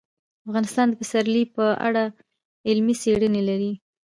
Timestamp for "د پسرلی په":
0.89-1.65